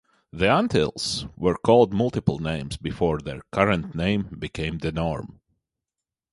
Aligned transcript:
The 0.33 0.49
Antilles 0.49 1.27
were 1.37 1.53
called 1.53 1.93
multiple 1.93 2.39
names 2.39 2.75
before 2.75 3.19
their 3.19 3.43
current 3.51 3.93
name 3.93 4.35
became 4.39 4.79
the 4.79 4.91
norm. 4.91 5.39